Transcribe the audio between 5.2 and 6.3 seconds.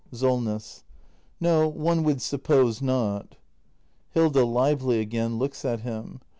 looks at him.